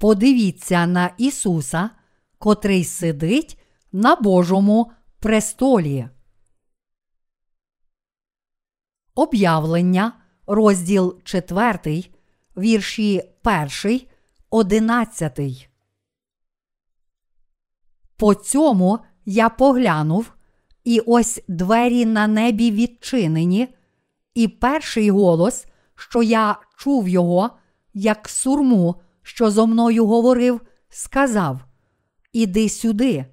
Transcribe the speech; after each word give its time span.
Подивіться 0.00 0.86
на 0.86 1.14
Ісуса, 1.18 1.90
котрий 2.38 2.84
сидить 2.84 3.58
на 3.92 4.16
Божому 4.16 4.92
престолі. 5.18 6.08
Об'явлення, 9.14 10.12
розділ 10.46 11.20
4, 11.24 12.04
вірші 12.56 13.22
1, 13.84 14.00
11. 14.50 15.68
По 18.16 18.34
цьому 18.34 18.98
я 19.24 19.48
поглянув, 19.48 20.32
і 20.84 21.00
ось 21.00 21.42
двері 21.48 22.06
на 22.06 22.26
небі 22.26 22.70
відчинені, 22.70 23.74
і 24.34 24.48
перший 24.48 25.10
голос, 25.10 25.66
що 25.94 26.22
я 26.22 26.56
чув 26.76 27.08
його, 27.08 27.50
як 27.94 28.28
сурму, 28.28 29.00
що 29.22 29.50
зо 29.50 29.66
мною 29.66 30.06
говорив, 30.06 30.60
сказав: 30.88 31.60
Іди 32.32 32.68
сюди, 32.68 33.26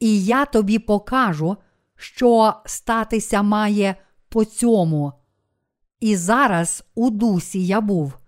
і 0.00 0.24
я 0.24 0.44
тобі 0.44 0.78
покажу, 0.78 1.56
що 1.96 2.54
статися 2.66 3.42
має 3.42 3.96
по 4.28 4.44
цьому. 4.44 5.12
І 6.00 6.16
зараз 6.16 6.84
у 6.94 7.10
дусі 7.10 7.66
я 7.66 7.80
був, 7.80 8.18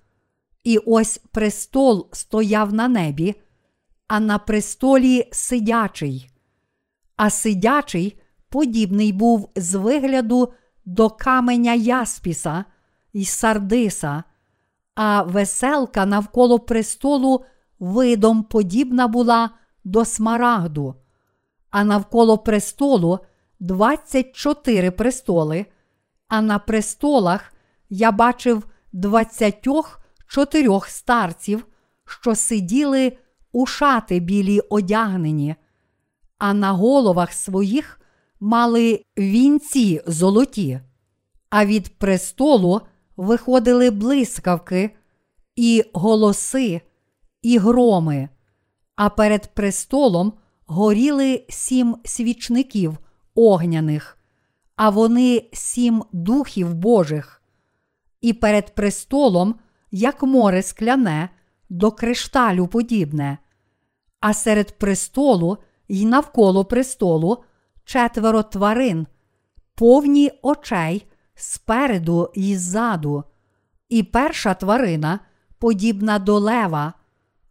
і 0.64 0.78
ось 0.78 1.18
престол 1.18 2.08
стояв 2.12 2.74
на 2.74 2.88
небі, 2.88 3.34
а 4.06 4.20
на 4.20 4.38
престолі 4.38 5.28
сидячий. 5.32 6.30
А 7.16 7.30
сидячий 7.30 8.20
подібний 8.48 9.12
був 9.12 9.50
з 9.56 9.74
вигляду 9.74 10.52
до 10.84 11.10
каменя 11.10 11.74
Яспіса 11.74 12.64
і 13.12 13.24
Сардиса, 13.24 14.24
а 14.94 15.22
веселка 15.22 16.06
навколо 16.06 16.58
престолу 16.58 17.44
видом 17.78 18.42
подібна 18.42 19.08
була 19.08 19.50
до 19.84 20.04
смарагду, 20.04 20.94
а 21.70 21.84
навколо 21.84 22.38
престолу 22.38 23.18
24 23.60 24.90
престоли, 24.90 25.66
а 26.28 26.42
на 26.42 26.58
престолах 26.58 27.52
я 27.90 28.12
бачив 28.12 28.66
двадцятьох 28.92 30.00
чотирьох 30.26 30.88
старців, 30.88 31.66
що 32.04 32.34
сиділи 32.34 33.18
у 33.52 33.66
шати 33.66 34.20
білі 34.20 34.60
одягнені, 34.60 35.56
а 36.38 36.54
на 36.54 36.72
головах 36.72 37.32
своїх 37.32 38.00
мали 38.40 39.04
вінці 39.18 40.02
золоті, 40.06 40.80
а 41.50 41.66
від 41.66 41.98
престолу 41.98 42.80
виходили 43.16 43.90
блискавки, 43.90 44.96
і 45.56 45.84
голоси, 45.92 46.80
і 47.42 47.58
громи, 47.58 48.28
а 48.96 49.10
перед 49.10 49.54
престолом 49.54 50.32
горіли 50.66 51.44
сім 51.48 51.96
свічників 52.04 52.98
огняних, 53.34 54.18
а 54.76 54.90
вони 54.90 55.48
сім 55.52 56.04
духів 56.12 56.74
Божих, 56.74 57.42
і 58.20 58.32
перед 58.32 58.74
престолом, 58.74 59.54
як 59.90 60.22
море 60.22 60.62
скляне, 60.62 61.28
до 61.68 61.92
кришталю 61.92 62.66
подібне, 62.66 63.38
а 64.20 64.34
серед 64.34 64.78
престолу 64.78 65.58
й 65.88 66.06
навколо 66.06 66.64
престолу 66.64 67.44
четверо 67.84 68.42
тварин, 68.42 69.06
повні 69.74 70.30
очей 70.42 71.06
спереду 71.34 72.30
і 72.34 72.56
ззаду, 72.56 73.24
і 73.88 74.02
перша 74.02 74.54
тварина 74.54 75.20
подібна 75.58 76.18
до 76.18 76.38
лева, 76.38 76.92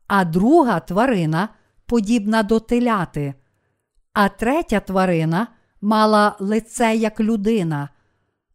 а 0.07 0.25
друга 0.25 0.79
тварина 0.79 1.49
подібна 1.85 2.43
до 2.43 2.59
теляти, 2.59 3.33
а 4.13 4.29
третя 4.29 4.79
тварина 4.79 5.47
мала 5.81 6.35
лице 6.39 6.95
як 6.95 7.19
людина, 7.19 7.89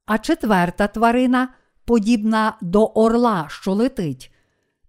а 0.06 0.18
четверта 0.18 0.86
тварина 0.88 1.48
подібна 1.84 2.56
до 2.60 2.84
орла, 2.84 3.46
що 3.48 3.72
летить. 3.72 4.34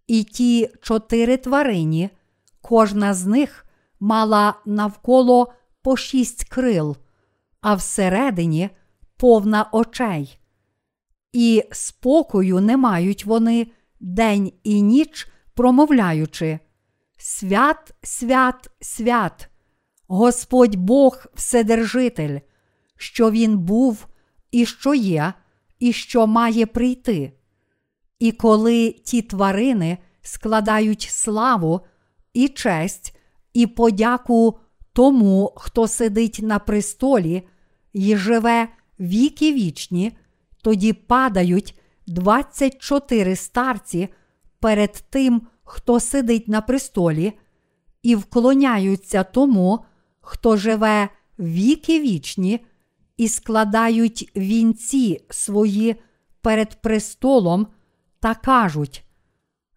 І 0.07 0.23
ті 0.23 0.69
чотири 0.81 1.37
тварині, 1.37 2.09
кожна 2.61 3.13
з 3.13 3.25
них 3.25 3.65
мала 3.99 4.53
навколо 4.65 5.53
по 5.81 5.97
шість 5.97 6.49
крил, 6.49 6.97
а 7.61 7.73
всередині 7.75 8.69
повна 9.19 9.69
очей. 9.71 10.39
І 11.33 11.63
спокою 11.71 12.59
не 12.59 12.77
мають 12.77 13.25
вони 13.25 13.67
день 13.99 14.51
і 14.63 14.81
ніч, 14.81 15.27
промовляючи: 15.53 16.59
Свят, 17.17 17.93
свят, 18.03 18.69
свят, 18.81 19.49
Господь 20.07 20.75
Бог 20.75 21.25
Вседержитель, 21.33 22.39
що 22.97 23.31
Він 23.31 23.57
був, 23.57 24.07
і 24.51 24.65
що 24.65 24.93
є, 24.93 25.33
і 25.79 25.93
що 25.93 26.27
має 26.27 26.65
прийти. 26.65 27.33
І 28.19 28.31
коли 28.31 28.91
ті 28.91 29.21
тварини 29.21 29.97
складають 30.21 31.01
славу 31.01 31.81
і 32.33 32.47
честь, 32.47 33.17
і 33.53 33.67
подяку 33.67 34.59
тому, 34.93 35.53
хто 35.55 35.87
сидить 35.87 36.39
на 36.41 36.59
престолі 36.59 37.47
і 37.93 38.15
живе 38.15 38.67
віки 38.99 39.53
вічні, 39.53 40.17
тоді 40.61 40.93
падають 40.93 41.79
24 42.07 43.35
старці 43.35 44.09
перед 44.59 45.03
тим, 45.09 45.41
хто 45.63 45.99
сидить 45.99 46.47
на 46.47 46.61
престолі, 46.61 47.33
і 48.03 48.15
вклоняються 48.15 49.23
тому, 49.23 49.85
хто 50.21 50.57
живе 50.57 51.09
віки 51.39 51.99
вічні, 51.99 52.59
і 53.17 53.27
складають 53.27 54.31
вінці 54.35 55.25
свої 55.29 55.95
перед 56.41 56.81
престолом 56.81 57.67
та 58.19 58.35
кажуть: 58.35 59.03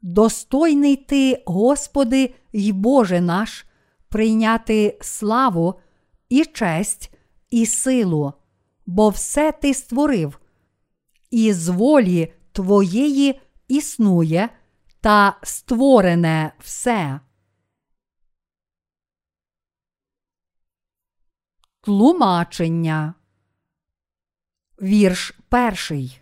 Достойний 0.02 0.96
ти, 0.96 1.42
Господи 1.46 2.34
й 2.52 2.72
Боже 2.72 3.20
наш, 3.20 3.66
прийняти 4.08 4.98
славу 5.00 5.74
і 6.28 6.44
честь 6.44 7.14
і 7.50 7.66
силу, 7.66 8.32
бо 8.86 9.08
все 9.08 9.52
ти 9.52 9.74
створив, 9.74 10.40
і 11.30 11.52
з 11.52 11.68
волі 11.68 12.32
Твоєї 12.52 13.40
існує 13.68 14.48
та 15.00 15.38
створене 15.42 16.52
все. 16.58 17.20
Тлумачення. 21.80 23.14
Вірш 24.82 25.34
перший. 25.48 26.20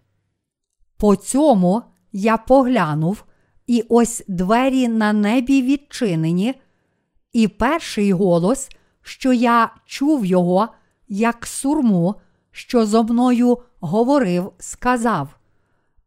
По 0.96 1.16
цьому 1.16 1.82
я 2.12 2.36
поглянув, 2.36 3.24
і 3.66 3.84
ось 3.88 4.24
двері 4.28 4.88
на 4.88 5.12
небі 5.12 5.62
відчинені, 5.62 6.60
і 7.32 7.48
перший 7.48 8.12
голос, 8.12 8.68
що 9.02 9.32
я 9.32 9.74
чув 9.86 10.26
його, 10.26 10.68
як 11.08 11.46
сурму, 11.46 12.14
що 12.50 12.86
зо 12.86 13.02
мною 13.02 13.58
говорив, 13.80 14.52
сказав: 14.58 15.28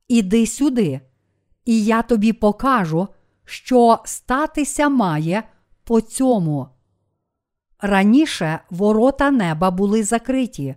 Іди 0.07 0.47
сюди, 0.47 1.01
і 1.65 1.83
я 1.83 2.01
тобі 2.01 2.33
покажу, 2.33 3.07
що 3.45 3.99
статися 4.05 4.89
має 4.89 5.43
по 5.83 6.01
цьому. 6.01 6.67
Раніше 7.81 8.59
ворота 8.69 9.31
неба 9.31 9.71
були 9.71 10.03
закриті, 10.03 10.75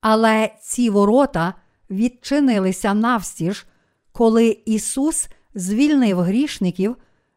але 0.00 0.50
ці 0.62 0.90
ворота 0.90 1.54
відчинилися 1.90 2.94
навстіж, 2.94 3.66
коли 4.12 4.58
Ісус 4.64 5.28
звільнив 5.54 6.20
грішників 6.20 6.96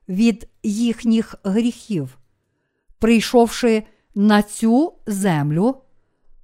від 0.10 0.50
їхніх 0.64 1.36
гріхів, 1.44 2.18
прийшовши 3.00 3.84
на 4.16 4.44
цю 4.44 4.94
землю, 5.06 5.82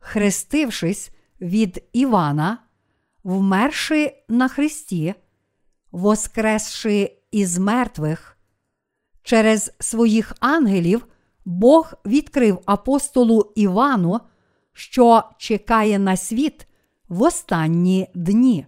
хрестившись 0.01 1.11
від 1.41 1.83
Івана, 1.93 2.57
вмерши 3.23 4.23
на 4.29 4.47
Христі, 4.47 5.13
воскресши 5.91 7.17
із 7.31 7.57
мертвих, 7.57 8.37
через 9.23 9.71
своїх 9.79 10.33
ангелів 10.39 11.07
Бог 11.45 11.93
відкрив 12.05 12.61
апостолу 12.65 13.51
Івану, 13.55 14.19
що 14.73 15.23
чекає 15.37 15.99
на 15.99 16.17
світ 16.17 16.67
в 17.09 17.21
останні 17.21 18.07
дні. 18.15 18.65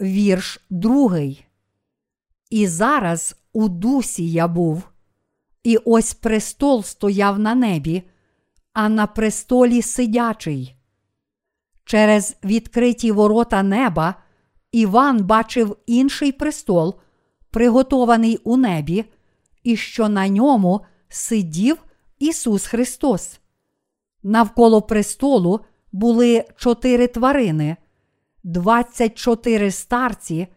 Вірш 0.00 0.60
другий. 0.70 1.46
І 2.50 2.66
зараз 2.66 3.36
у 3.52 3.68
дусі 3.68 4.30
я 4.30 4.48
був, 4.48 4.88
і 5.62 5.76
ось 5.76 6.14
престол 6.14 6.82
стояв 6.82 7.38
на 7.38 7.54
небі, 7.54 8.02
а 8.72 8.88
на 8.88 9.06
престолі 9.06 9.82
сидячий. 9.82 10.76
Через 11.84 12.36
відкриті 12.44 13.12
ворота 13.12 13.62
неба 13.62 14.14
Іван 14.72 15.24
бачив 15.24 15.76
інший 15.86 16.32
престол, 16.32 16.94
приготований 17.50 18.36
у 18.36 18.56
небі, 18.56 19.04
і 19.62 19.76
що 19.76 20.08
на 20.08 20.28
ньому 20.28 20.80
сидів 21.08 21.78
Ісус 22.18 22.66
Христос. 22.66 23.40
Навколо 24.22 24.82
престолу 24.82 25.60
були 25.92 26.44
чотири 26.56 27.06
тварини, 27.06 27.76
двадцять 28.44 29.18
чотири 29.18 29.70
старці 29.70 30.48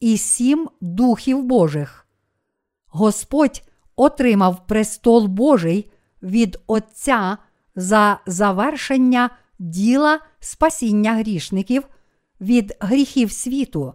і 0.00 0.16
сім 0.16 0.68
духів 0.80 1.42
Божих. 1.42 2.06
Господь 2.86 3.62
отримав 3.96 4.66
престол 4.66 5.26
Божий 5.26 5.90
від 6.22 6.58
Отця 6.66 7.38
за 7.76 8.20
завершення 8.26 9.30
діла 9.58 10.20
спасіння 10.40 11.14
грішників 11.14 11.82
від 12.40 12.76
гріхів 12.80 13.32
світу. 13.32 13.94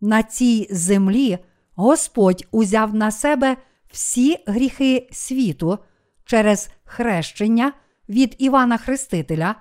На 0.00 0.22
цій 0.22 0.66
землі 0.70 1.38
Господь 1.74 2.46
узяв 2.50 2.94
на 2.94 3.10
себе 3.10 3.56
всі 3.90 4.36
гріхи 4.46 5.08
світу 5.12 5.78
через 6.24 6.70
хрещення 6.84 7.72
від 8.08 8.34
Івана 8.38 8.78
Хрестителя 8.78 9.54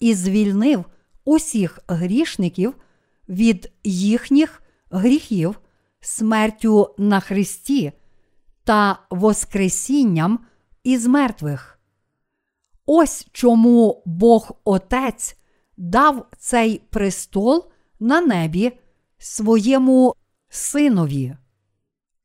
і 0.00 0.14
звільнив 0.14 0.84
усіх 1.24 1.78
грішників 1.88 2.74
від 3.28 3.72
їхніх 3.84 4.62
гріхів 4.90 5.60
смертю 6.00 6.94
на 6.98 7.20
Христі 7.20 7.92
та 8.64 8.98
Воскресінням 9.10 10.38
із 10.84 11.06
мертвих. 11.06 11.77
Ось 12.90 13.26
чому 13.32 14.02
Бог 14.06 14.52
Отець 14.64 15.36
дав 15.76 16.26
цей 16.38 16.78
престол 16.90 17.64
на 18.00 18.20
небі 18.20 18.72
своєму 19.18 20.14
синові. 20.48 21.36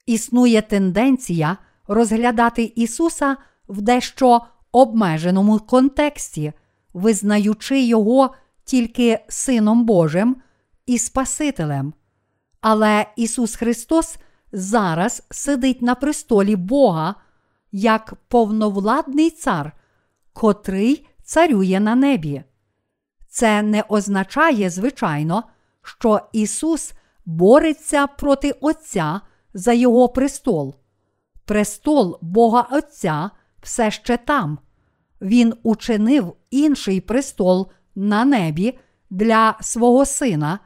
Існує 0.05 0.61
тенденція 0.61 1.57
розглядати 1.87 2.63
Ісуса 2.75 3.37
в 3.67 3.81
дещо 3.81 4.41
обмеженому 4.71 5.59
контексті, 5.59 6.53
визнаючи 6.93 7.81
Його 7.81 8.33
тільки 8.63 9.19
Сином 9.29 9.85
Божим 9.85 10.35
і 10.85 10.97
Спасителем. 10.97 11.93
Але 12.61 13.05
Ісус 13.15 13.55
Христос 13.55 14.17
зараз 14.51 15.23
сидить 15.31 15.81
на 15.81 15.95
престолі 15.95 16.55
Бога 16.55 17.15
як 17.71 18.13
повновладний 18.27 19.29
цар, 19.29 19.73
котрий 20.33 21.07
царює 21.23 21.79
на 21.79 21.95
небі. 21.95 22.43
Це 23.27 23.61
не 23.61 23.83
означає, 23.89 24.69
звичайно, 24.69 25.43
що 25.81 26.21
Ісус 26.33 26.93
бореться 27.25 28.07
проти 28.07 28.51
Отця 28.51 29.21
за 29.53 29.73
Його 29.73 30.09
престол. 30.09 30.75
Престол 31.45 32.19
Бога 32.21 32.67
Отця 32.71 33.29
все 33.61 33.91
ще 33.91 34.17
там. 34.17 34.59
Він 35.21 35.53
учинив 35.63 36.35
інший 36.51 37.01
престол 37.01 37.71
на 37.95 38.25
небі 38.25 38.79
для 39.09 39.57
свого 39.61 40.05
сина, 40.05 40.59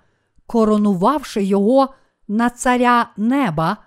коронувавши 0.48 1.44
його 1.44 1.94
на 2.28 2.50
царя 2.50 3.10
неба 3.18 3.78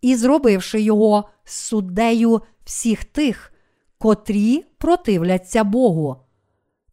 і 0.00 0.16
зробивши 0.16 0.80
його 0.80 1.28
суддею 1.44 2.40
всіх 2.64 3.04
тих, 3.04 3.53
котрі 4.04 4.64
противляться 4.78 5.64
Богу. 5.64 6.16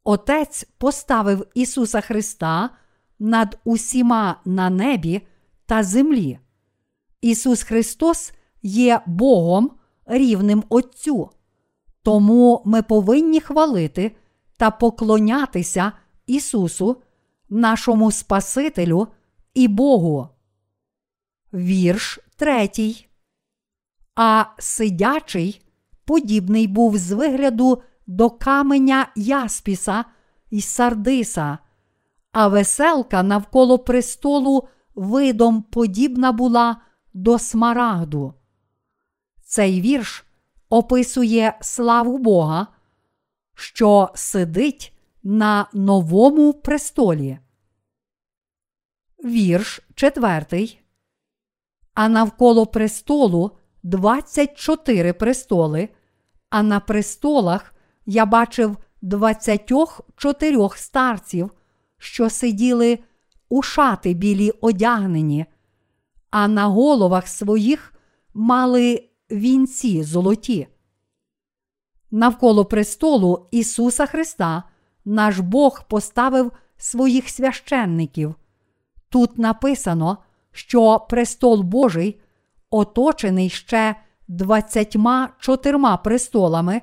Отець 0.04 0.68
поставив 0.78 1.48
Ісуса 1.54 2.02
Христа 2.02 2.70
над 3.20 3.60
усіма 3.64 4.42
на 4.46 4.70
небі 4.70 5.22
та 5.66 5.84
землі. 5.84 6.40
Ісус 7.22 7.64
Христос 7.64 8.32
є 8.62 9.02
Богом 9.06 9.72
рівним 10.06 10.64
Отцю. 10.70 11.30
Тому 12.04 12.62
ми 12.66 12.82
повинні 12.82 13.40
хвалити 13.40 14.16
та 14.58 14.72
поклонятися 14.72 15.92
Ісусу, 16.26 17.02
нашому 17.50 18.12
Спасителю 18.12 19.08
і 19.54 19.68
Богу. 19.68 20.28
Вірш 21.54 22.20
третій. 22.36 23.08
А 24.16 24.46
сидячий 24.58 25.62
подібний 26.12 26.68
був 26.68 26.98
з 26.98 27.12
вигляду 27.12 27.82
до 28.08 28.30
каменя 28.30 29.08
Яспіса 29.16 30.06
і 30.50 30.62
Сардиса, 30.62 31.58
а 32.32 32.48
веселка 32.48 33.24
навколо 33.24 33.80
престолу 33.80 34.68
видом 34.96 35.62
подібна 35.62 36.32
була 36.32 36.82
до 37.14 37.40
смарагду. 37.40 38.34
Цей 39.44 39.82
вірш 39.82 40.26
описує 40.70 41.58
славу 41.62 42.18
Бога, 42.18 42.68
що 43.56 44.10
сидить 44.16 44.94
на 45.24 45.68
новому 45.74 46.54
престолі. 46.54 47.40
Вірш 49.24 49.82
четвертий. 49.96 50.80
А 51.94 52.10
навколо 52.10 52.66
престолу 52.66 53.52
24 53.84 55.14
престоли, 55.14 55.90
а 56.52 56.64
на 56.64 56.80
престолах 56.80 57.74
я 58.06 58.26
бачив 58.26 58.78
24 59.02 60.70
старців, 60.76 61.52
що 61.98 62.30
сиділи 62.30 63.00
у 63.50 63.62
шати 63.62 64.14
білі 64.14 64.52
одягнені, 64.62 65.46
а 66.30 66.48
на 66.48 66.66
головах 66.66 67.28
своїх 67.28 67.94
мали 68.34 69.10
вінці 69.32 70.04
золоті. 70.04 70.68
Навколо 72.12 72.66
престолу 72.66 73.48
Ісуса 73.52 74.06
Христа 74.06 74.64
наш 75.06 75.40
Бог 75.40 75.84
поставив 75.88 76.52
своїх 76.78 77.30
священників. 77.30 78.36
Тут 79.10 79.38
написано, 79.38 80.18
що 80.52 81.06
престол 81.10 81.62
Божий 81.62 82.20
оточений 82.70 83.50
ще 83.50 83.96
двадцятьма 84.32 85.30
чотирма 85.40 85.98
престолами, 85.98 86.82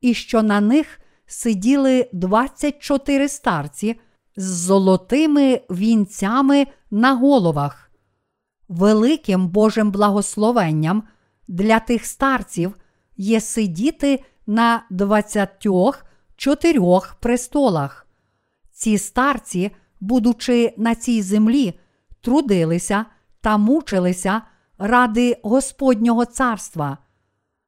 і 0.00 0.14
що 0.14 0.42
на 0.42 0.60
них 0.60 1.00
сиділи 1.26 2.10
24 2.12 3.28
старці 3.28 4.00
з 4.36 4.44
золотими 4.44 5.60
вінцями 5.70 6.66
на 6.90 7.14
головах. 7.14 7.90
Великим 8.68 9.48
Божим 9.48 9.90
благословенням 9.90 11.02
для 11.48 11.80
тих 11.80 12.06
старців 12.06 12.74
є 13.16 13.40
сидіти 13.40 14.24
на 14.46 14.82
двадцятьох 14.90 16.04
чотирьох 16.36 17.14
престолах. 17.14 18.06
Ці 18.72 18.98
старці, 18.98 19.70
будучи 20.00 20.74
на 20.76 20.94
цій 20.94 21.22
землі, 21.22 21.80
трудилися 22.20 23.04
та 23.40 23.56
мучилися 23.56 24.42
ради 24.78 25.40
Господнього 25.42 26.24
царства. 26.24 26.98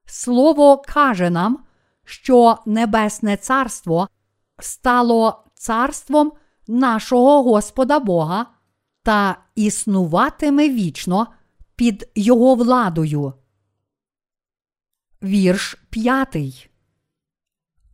Слово 0.06 0.82
каже 0.86 1.30
нам, 1.30 1.64
що 2.04 2.58
Небесне 2.66 3.36
Царство 3.36 4.08
стало 4.58 5.44
царством 5.54 6.32
нашого 6.68 7.42
Господа 7.42 8.00
Бога 8.00 8.46
та 9.02 9.36
існуватиме 9.54 10.68
вічно 10.68 11.26
під 11.76 12.10
Його 12.14 12.54
владою. 12.54 13.32
Вірш 15.22 15.78
п'ятий. 15.90 16.70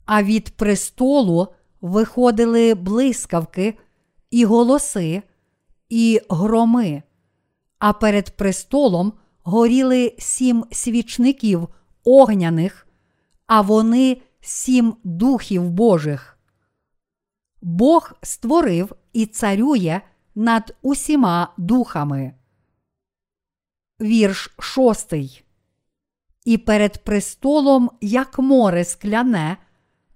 А 0.05 0.23
від 0.23 0.51
престолу 0.51 1.49
виходили 1.81 2.75
блискавки, 2.75 3.79
і 4.31 4.45
голоси, 4.45 5.23
і 5.89 6.21
громи, 6.29 7.03
а 7.79 7.93
перед 7.93 8.31
престолом 8.31 9.13
горіли 9.43 10.15
сім 10.19 10.65
свічників 10.73 11.69
огняних, 12.05 12.87
а 13.47 13.61
вони 13.61 14.23
сім 14.41 14.97
духів 15.05 15.71
Божих. 15.71 16.39
Бог 17.63 18.13
створив 18.23 18.93
і 19.13 19.27
царює 19.27 20.01
над 20.35 20.75
усіма 20.83 21.53
духами. 21.57 22.35
Вірш 24.01 24.55
шостий. 24.59 25.45
І 26.45 26.59
перед 26.59 27.05
престолом, 27.05 27.91
як 28.01 28.39
море 28.39 28.85
скляне, 28.85 29.57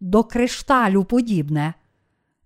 до 0.01 0.25
кришталю 0.25 1.05
подібне, 1.05 1.75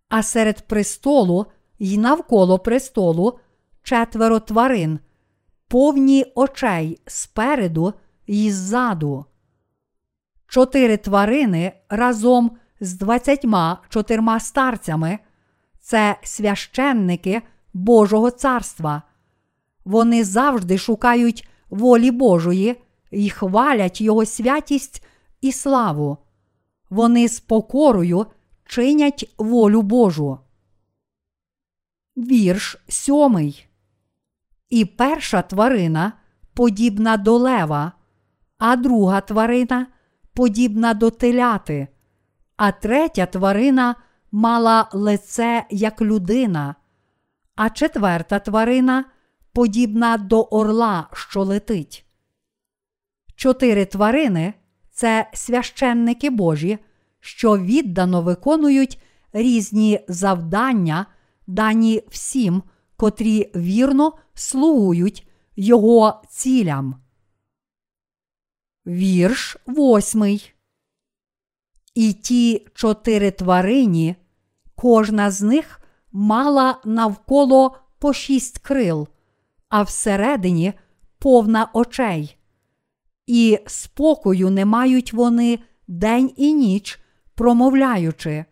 а 0.08 0.22
серед 0.22 0.66
престолу 0.66 1.46
й 1.78 1.98
навколо 1.98 2.58
престолу 2.58 3.38
четверо 3.84 4.40
тварин, 4.40 4.98
повні 5.68 6.24
очей 6.34 7.00
спереду 7.06 7.94
й 8.26 8.50
ззаду. 8.50 9.24
Чотири 10.46 10.96
тварини 10.96 11.72
разом 11.88 12.50
з 12.80 12.94
двадцятьма 12.94 13.82
чотирма 13.88 14.40
старцями 14.40 15.18
це 15.80 16.16
священники 16.22 17.42
Божого 17.72 18.30
царства. 18.30 19.02
Вони 19.84 20.24
завжди 20.24 20.78
шукають 20.78 21.48
волі 21.70 22.10
Божої 22.10 22.82
і 23.10 23.30
хвалять 23.30 24.00
Його 24.00 24.26
святість 24.26 25.06
і 25.40 25.52
славу. 25.52 26.18
Вони 26.90 27.28
з 27.28 27.40
покорою 27.40 28.26
чинять 28.64 29.34
волю 29.38 29.82
Божу. 29.82 30.38
Вірш 32.16 32.76
сьомий. 32.88 33.66
І 34.74 34.84
перша 34.84 35.42
тварина 35.42 36.12
подібна 36.54 37.16
до 37.16 37.38
лева, 37.38 37.92
а 38.58 38.76
друга 38.76 39.20
тварина 39.20 39.86
подібна 40.32 40.94
до 40.94 41.10
теляти, 41.10 41.88
а 42.56 42.72
третя 42.72 43.26
тварина 43.26 43.94
мала 44.32 44.88
лице 44.92 45.64
як 45.70 46.02
людина, 46.02 46.74
а 47.56 47.70
четверта 47.70 48.38
тварина 48.38 49.04
подібна 49.52 50.16
до 50.16 50.42
орла, 50.42 51.08
що 51.12 51.42
летить. 51.42 52.06
Чотири 53.36 53.84
тварини 53.84 54.54
це 54.90 55.30
священники 55.32 56.30
Божі, 56.30 56.78
що 57.20 57.58
віддано 57.58 58.22
виконують 58.22 59.02
різні 59.32 60.00
завдання, 60.08 61.06
дані 61.46 62.02
всім, 62.08 62.62
котрі 62.96 63.50
вірно 63.56 64.12
слугують 64.34 65.28
Його 65.56 66.22
цілям. 66.28 67.00
Вірш 68.86 69.56
восьмий. 69.66 70.52
І 71.94 72.12
ті 72.12 72.66
чотири 72.74 73.30
тварині, 73.30 74.16
кожна 74.74 75.30
з 75.30 75.42
них 75.42 75.80
мала 76.12 76.80
навколо 76.84 77.76
по 77.98 78.12
шість 78.12 78.58
крил, 78.58 79.08
а 79.68 79.82
всередині 79.82 80.72
повна 81.18 81.70
очей. 81.72 82.38
І 83.26 83.58
спокою 83.66 84.50
не 84.50 84.64
мають 84.64 85.12
вони 85.12 85.58
день 85.88 86.32
і 86.36 86.52
ніч, 86.52 87.00
промовляючи. 87.34 88.44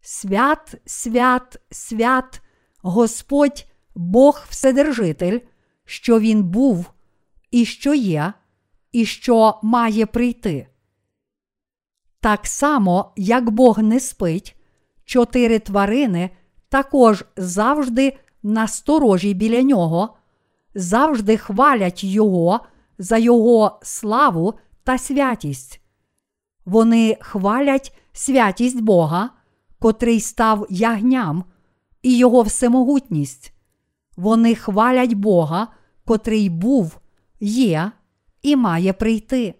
Свят, 0.00 0.74
свят, 0.86 1.56
свят, 1.70 2.42
Господь 2.82 3.66
Бог 4.00 4.44
Вседержитель, 4.48 5.38
що 5.84 6.20
Він 6.20 6.42
був, 6.42 6.90
і 7.50 7.64
що 7.64 7.94
є, 7.94 8.32
і 8.92 9.04
що 9.04 9.58
має 9.62 10.06
прийти. 10.06 10.68
Так 12.20 12.46
само, 12.46 13.12
як 13.16 13.50
Бог 13.50 13.78
не 13.78 14.00
спить, 14.00 14.56
чотири 15.04 15.58
тварини 15.58 16.30
також 16.68 17.24
завжди 17.36 18.16
насторожі 18.42 19.34
біля 19.34 19.62
нього, 19.62 20.16
завжди 20.74 21.36
хвалять 21.36 22.04
Його 22.04 22.60
за 22.98 23.16
Його 23.16 23.80
славу 23.82 24.54
та 24.84 24.98
святість. 24.98 25.80
Вони 26.64 27.16
хвалять 27.20 27.98
святість 28.12 28.80
Бога, 28.80 29.30
котрий 29.78 30.20
став 30.20 30.66
ягням, 30.70 31.44
і 32.02 32.18
Його 32.18 32.42
всемогутність. 32.42 33.54
Вони 34.20 34.54
хвалять 34.54 35.14
Бога, 35.14 35.68
котрий 36.04 36.48
був, 36.48 37.00
є 37.40 37.92
і 38.42 38.56
має 38.56 38.92
прийти. 38.92 39.54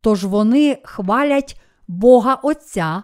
Тож 0.00 0.24
вони 0.24 0.78
хвалять 0.84 1.60
Бога 1.88 2.34
Отця 2.34 3.02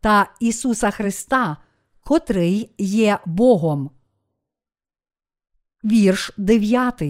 та 0.00 0.34
Ісуса 0.40 0.90
Христа, 0.90 1.56
котрий 2.00 2.74
є 2.78 3.18
Богом. 3.26 3.90
Вірш 5.84 6.32
9. 6.36 7.02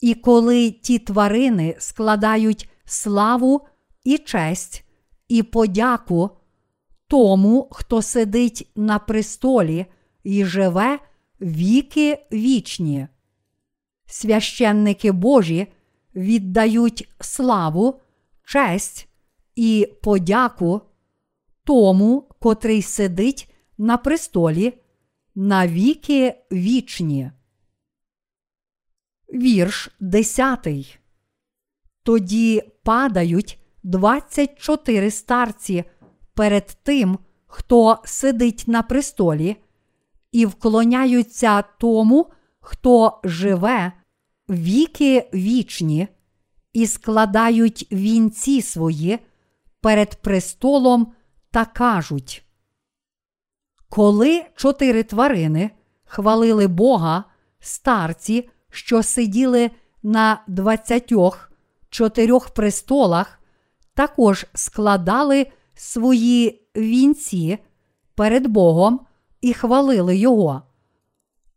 І 0.00 0.14
коли 0.14 0.70
ті 0.70 0.98
тварини 0.98 1.76
складають 1.78 2.70
славу 2.84 3.66
і 4.04 4.18
честь 4.18 4.84
і 5.28 5.42
подяку 5.42 6.30
тому, 7.06 7.68
хто 7.70 8.02
сидить 8.02 8.70
на 8.76 8.98
престолі 8.98 9.86
і 10.24 10.44
живе 10.44 10.98
віки 11.40 12.26
вічні. 12.32 13.08
Священники 14.06 15.12
Божі 15.12 15.66
віддають 16.14 17.08
славу, 17.20 18.00
честь 18.44 19.08
і 19.54 19.88
подяку 20.02 20.80
тому, 21.64 22.28
котрий 22.40 22.82
сидить 22.82 23.54
на 23.78 23.96
престолі 23.96 24.74
на 25.34 25.68
віки 25.68 26.34
вічні. 26.52 27.30
Вірш 29.34 29.90
десятий. 30.00 30.98
Тоді 32.02 32.62
падають 32.82 33.58
двадцять 33.82 34.58
чотири 34.58 35.10
старці 35.10 35.84
перед 36.34 36.78
тим, 36.82 37.18
хто 37.46 37.98
сидить 38.04 38.64
на 38.66 38.82
престолі, 38.82 39.56
і 40.32 40.46
вклоняються 40.46 41.62
тому, 41.62 42.26
хто 42.60 43.20
живе 43.24 43.92
віки 44.48 45.30
вічні, 45.34 46.08
і 46.72 46.86
складають 46.86 47.86
вінці 47.92 48.62
свої 48.62 49.18
перед 49.80 50.14
престолом 50.14 51.12
та 51.50 51.64
кажуть. 51.64 52.44
Коли 53.88 54.44
чотири 54.56 55.02
тварини 55.02 55.70
хвалили 56.04 56.66
Бога, 56.66 57.24
старці, 57.60 58.48
що 58.70 59.02
сиділи 59.02 59.70
на 60.02 60.42
двадцятьох 60.48 61.52
чотирьох 61.90 62.50
престолах, 62.50 63.40
також 63.94 64.46
складали 64.54 65.46
свої 65.74 66.68
вінці 66.76 67.58
перед 68.14 68.46
Богом 68.46 69.00
і 69.40 69.52
хвалили 69.52 70.16
Його. 70.16 70.62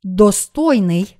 Достойний 0.04 1.18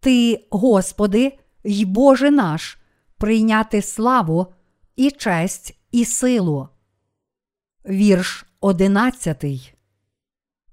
ти, 0.00 0.46
Господи, 0.50 1.38
й 1.64 1.84
Боже 1.84 2.30
наш, 2.30 2.78
прийняти 3.18 3.82
славу 3.82 4.46
і 4.96 5.10
честь 5.10 5.78
і 5.92 6.04
силу. 6.04 6.68
Вірш 7.88 8.46
одинадцятий. 8.60 9.74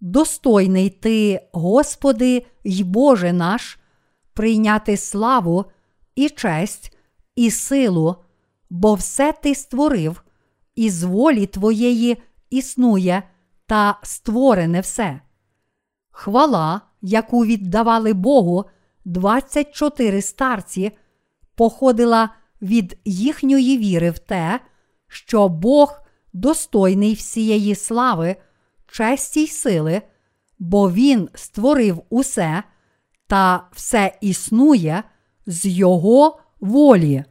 Достойний 0.02 0.90
ти, 0.90 1.48
Господи, 1.54 2.46
й 2.64 2.84
Боже 2.84 3.34
наш, 3.34 3.80
прийняти 4.34 4.98
славу 4.98 5.66
і 6.16 6.30
честь 6.30 6.98
і 7.36 7.52
силу, 7.52 8.16
бо 8.70 8.94
все 8.94 9.34
ти 9.34 9.56
створив, 9.56 10.24
і 10.76 10.90
з 10.90 11.04
волі 11.04 11.46
Твоєї 11.48 12.18
існує 12.50 13.24
та 13.66 14.00
створене 14.04 14.82
все. 14.82 15.22
Хвала, 16.18 16.82
яку 17.02 17.46
віддавали 17.46 18.14
Богу 18.14 18.66
24 19.06 20.22
старці, 20.22 20.92
походила 21.56 22.30
від 22.62 22.98
їхньої 23.06 23.78
віри 23.78 24.12
в 24.12 24.20
те, 24.20 24.60
що 25.08 25.50
Бог 25.50 26.00
достойний 26.34 27.14
всієї 27.14 27.76
слави, 27.76 28.36
честі 28.88 29.44
й 29.44 29.48
сили, 29.48 30.02
бо 30.60 30.92
Він 30.92 31.30
створив 31.34 32.02
усе 32.10 32.64
та 33.28 33.68
все 33.72 34.18
існує 34.22 35.04
з 35.46 35.66
Його 35.66 36.40
волі. 36.60 37.24